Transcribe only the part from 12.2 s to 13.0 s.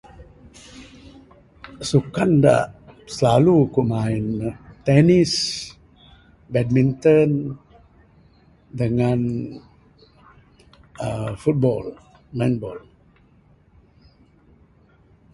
main bol.